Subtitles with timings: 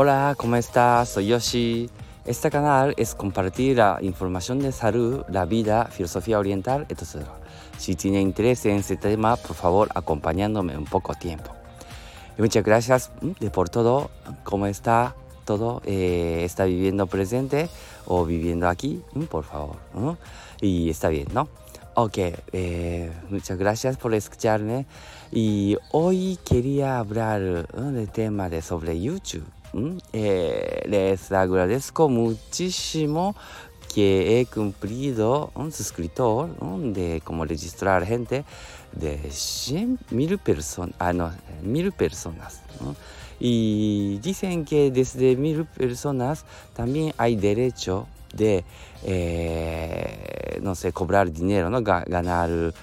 [0.00, 1.08] Hola, ¿cómo estás?
[1.08, 1.90] Soy Yoshi.
[2.24, 7.26] Este canal es compartir la información de salud, la vida, filosofía oriental, etc.
[7.78, 11.50] Si tiene interés en este tema, por favor, acompañándome un poco tiempo.
[12.38, 14.08] Y muchas gracias de por todo.
[14.44, 15.82] ¿Cómo está todo?
[15.84, 17.68] Eh, ¿Está viviendo presente
[18.06, 19.02] o viviendo aquí?
[19.28, 19.78] Por favor.
[20.60, 21.48] Y está bien, ¿no?
[22.00, 22.16] Ok,
[22.52, 24.86] eh, muchas gracias por escucharme.
[25.32, 29.44] Y hoy quería hablar del tema de sobre YouTube.
[30.12, 33.34] Eh, les agradezco muchísimo
[33.92, 36.50] que he cumplido un suscriptor
[36.94, 38.44] de como registrar gente
[38.92, 41.32] de 100 mil personas, ah, no.
[43.40, 48.64] Y dicen que desde mil personas también hay derecho de,
[49.04, 51.82] eh, no sé, cobrar dinero, ¿no?
[51.82, 52.74] ganar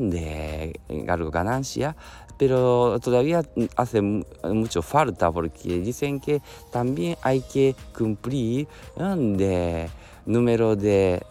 [0.00, 1.96] de algo ganancia.
[2.38, 3.42] Pero todavía
[3.76, 9.88] hace mucho falta porque dicen que también hay que cumplir de
[10.26, 11.22] número de,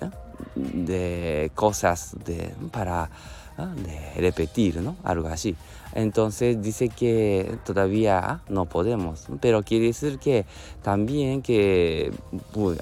[0.55, 3.09] de cosas de, para
[3.57, 4.97] de repetir, ¿no?
[5.03, 5.55] Algo así.
[5.93, 10.45] Entonces dice que todavía no podemos, pero quiere decir que
[10.81, 12.11] también que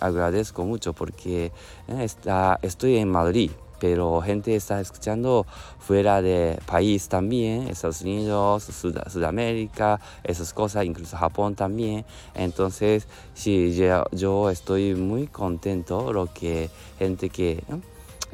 [0.02, 1.52] agradezco mucho porque
[1.88, 3.52] está, estoy en Madrid
[3.84, 5.46] pero gente está escuchando
[5.78, 8.64] fuera de país también, Estados Unidos,
[9.12, 12.06] Sudamérica, esas cosas, incluso Japón también.
[12.34, 13.76] Entonces, sí,
[14.14, 17.62] yo, estoy muy contento lo que gente que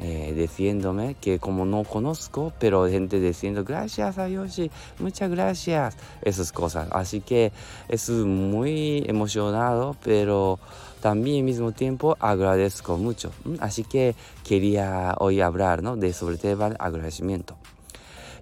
[0.00, 6.52] eh, diciéndome que como no conozco, pero gente diciendo gracias a Yoshi, muchas gracias, esas
[6.52, 6.88] cosas.
[6.90, 7.52] Así que
[7.88, 10.58] es muy emocionado, pero
[11.00, 13.30] también al mismo tiempo agradezco mucho.
[13.60, 15.96] Así que quería hoy hablar ¿no?
[15.96, 17.56] de sobre tema agradecimiento.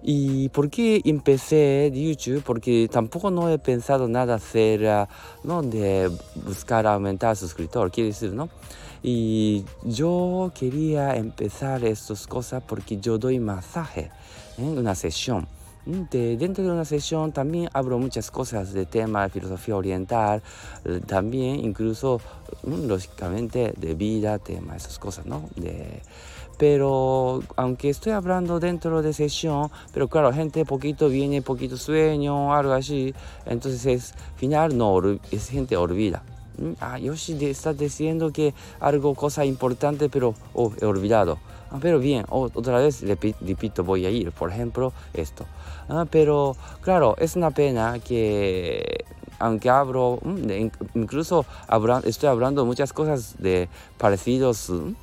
[0.01, 2.43] ¿Y por qué empecé YouTube?
[2.43, 5.09] Porque tampoco no he pensado nada hacer, ah,
[5.43, 5.61] ¿no?
[5.61, 6.09] De
[6.45, 8.49] buscar aumentar suscriptor, quiere decir, ¿no?
[9.03, 14.11] Y yo quería empezar estas cosas porque yo doy masaje
[14.57, 15.47] en una sesión.
[15.85, 20.43] De, dentro de una sesión también hablo muchas cosas de tema de filosofía oriental,
[20.85, 22.21] eh, también incluso,
[22.63, 25.49] mm, lógicamente, de vida, tema, esas cosas, ¿no?
[25.55, 26.01] De,
[26.59, 32.73] pero aunque estoy hablando dentro de sesión, pero claro, gente poquito viene, poquito sueño, algo
[32.73, 33.13] así,
[33.45, 34.99] entonces es final, no,
[35.31, 36.21] es gente olvida.
[36.79, 41.37] Ah, Yoshi está diciendo que algo, cosa importante, pero oh, he olvidado.
[41.71, 45.45] Ah, pero bien, otra vez repito, voy a ir, por ejemplo, esto.
[45.87, 49.05] Ah, pero claro, es una pena que
[49.39, 51.45] aunque hablo, mm, incluso
[52.03, 54.93] estoy hablando muchas cosas de parecidos mm,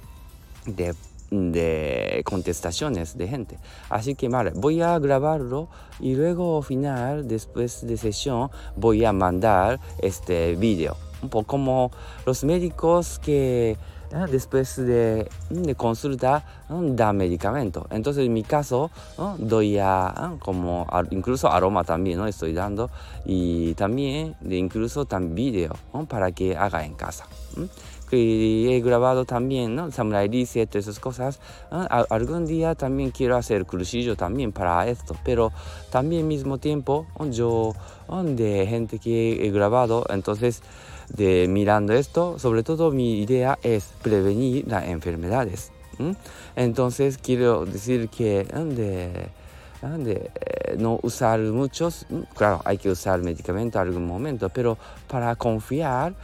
[0.67, 0.95] de,
[1.31, 3.59] de contestaciones de gente.
[3.89, 5.69] Así que vale, voy a grabarlo
[6.01, 10.97] y luego al final, después de sesión, voy a mandar este vídeo.
[11.23, 11.91] Un poco como
[12.25, 13.77] los médicos que
[14.31, 17.87] después de, de consulta da medicamento.
[17.91, 18.91] Entonces en mi caso
[19.39, 22.27] doy a, como incluso aroma también ¿no?
[22.27, 22.91] estoy dando
[23.25, 25.77] y también incluso también video
[26.09, 27.27] para que haga en casa.
[28.13, 29.91] He grabado también, ¿no?
[29.91, 31.41] Samurai Reset, esas cosas.
[31.71, 35.51] Algún día también quiero hacer cursillo también para esto, pero
[35.91, 37.73] también mismo tiempo yo
[38.23, 40.63] de gente que he grabado, entonces
[41.09, 45.73] de mirando esto, sobre todo mi idea es prevenir las enfermedades.
[46.57, 48.47] Entonces quiero decir que
[49.83, 54.79] eh, no usar muchos, claro, hay que usar medicamentos en algún momento, pero
[55.09, 56.15] para confiar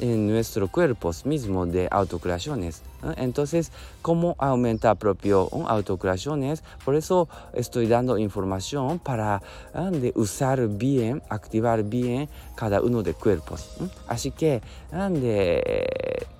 [0.00, 2.82] en nuestro cuerpo mismo de autocreaciones.
[3.16, 3.72] Entonces,
[4.02, 6.62] ¿cómo aumentar propio autocreaciones?
[6.84, 9.42] Por eso estoy dando información para
[10.14, 13.70] usar bien, activar bien cada uno de cuerpos.
[14.06, 14.60] Así que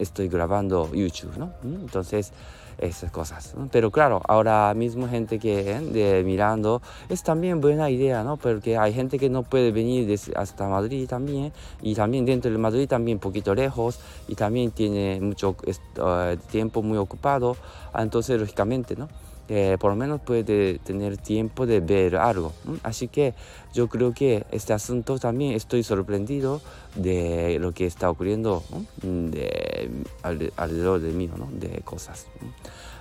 [0.00, 1.52] estoy grabando YouTube, ¿no?
[1.62, 2.32] Entonces,
[2.80, 3.54] esas cosas.
[3.70, 8.36] Pero claro, ahora mismo gente que de, mirando es también buena idea, ¿no?
[8.36, 11.52] Porque hay gente que no puede venir hasta Madrid también
[11.82, 13.98] y también dentro de Madrid también un poquito lejos
[14.28, 17.56] y también tiene mucho uh, tiempo muy ocupado,
[17.94, 19.08] entonces lógicamente, ¿no?
[19.52, 22.52] Eh, por lo menos puede tener tiempo de ver algo.
[22.84, 23.34] Así que
[23.74, 26.60] yo creo que este asunto también estoy sorprendido
[26.94, 28.62] de lo que está ocurriendo
[29.02, 29.90] de,
[30.22, 31.48] alrededor de mí, ¿no?
[31.50, 32.26] de cosas.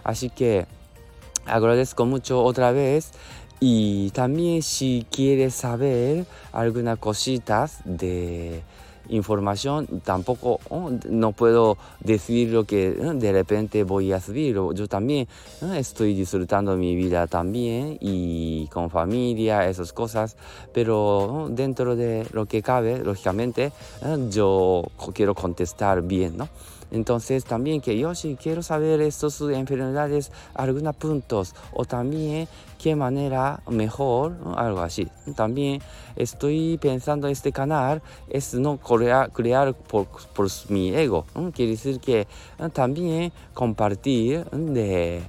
[0.04, 0.66] Así que
[1.46, 3.12] agradezco mucho otra vez
[3.60, 8.64] y también si quieres saber algunas cositas de
[9.10, 14.56] información, tampoco oh, no puedo decir lo que eh, de repente voy a subir.
[14.56, 15.28] Yo también
[15.62, 20.36] eh, estoy disfrutando mi vida también y con familia, esas cosas,
[20.74, 23.72] pero oh, dentro de lo que cabe, lógicamente,
[24.04, 24.84] eh, yo
[25.14, 26.50] quiero contestar bien, ¿no?
[26.92, 32.48] Entonces también que yo sí quiero saber estas enfermedades, algunos puntos o también
[32.78, 35.08] qué manera mejor, algo así.
[35.36, 35.82] También
[36.16, 41.26] estoy pensando este canal es no crear, por, por mi ego.
[41.54, 45.22] Quiere decir que eh, también compartir de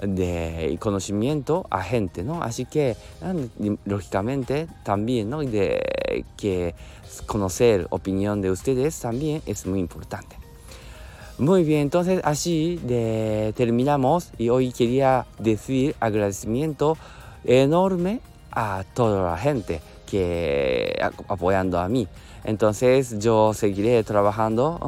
[0.00, 2.42] de conocimiento a gente, ¿no?
[2.42, 2.90] Así que,
[3.22, 5.40] eh, lógicamente, también, ¿no?
[5.40, 6.74] De que
[7.26, 10.39] conocer opinión de ustedes también es muy importante.
[11.40, 12.78] Muy bien, entonces así
[13.56, 16.98] terminamos y hoy quería decir agradecimiento
[17.44, 18.20] enorme
[18.52, 22.06] a toda la gente que apoyando a mí.
[22.44, 24.78] Entonces yo seguiré trabajando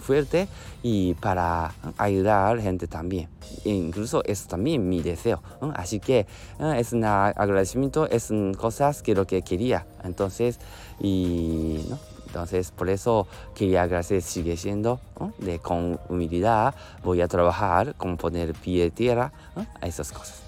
[0.00, 0.46] fuerte
[0.82, 3.30] y para ayudar gente también.
[3.64, 5.42] incluso es también mi deseo.
[5.74, 6.26] Así que
[6.60, 9.86] eh, es un agradecimiento, es cosas que lo que quería.
[10.04, 10.58] Entonces,
[11.00, 12.11] y ¿no?
[12.32, 15.00] Entonces, por eso quería agradecer, sigue siendo
[15.36, 16.74] de con humildad,
[17.04, 19.32] voy a trabajar con poner pie de tierra
[19.82, 20.40] a esas cosas.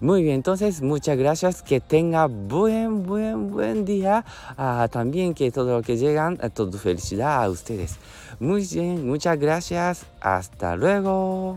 [0.00, 4.24] Muy bien, entonces muchas gracias, que tenga buen, buen, buen día.
[4.56, 7.96] Ah, también que todo lo que llegan, a toda felicidad a ustedes.
[8.38, 11.56] Muy bien, muchas gracias, hasta luego.